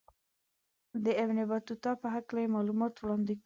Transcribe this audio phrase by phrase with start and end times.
[1.03, 3.39] د ابن بطوطه په هکله یې معلومات وړاندې کړل.